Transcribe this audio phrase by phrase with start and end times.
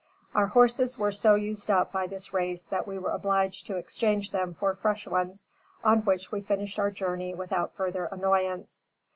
[0.33, 4.31] Our horses were so used up by this race that we were obliged to exchange
[4.31, 5.45] them for fresh ones,
[5.83, 8.89] on which we finished our journey without further annoyance.